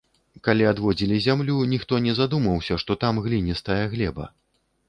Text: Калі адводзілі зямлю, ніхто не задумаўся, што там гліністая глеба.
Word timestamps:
Калі 0.45 0.63
адводзілі 0.69 1.19
зямлю, 1.25 1.57
ніхто 1.75 2.01
не 2.05 2.13
задумаўся, 2.21 2.81
што 2.85 2.99
там 3.05 3.23
гліністая 3.27 3.81
глеба. 3.93 4.25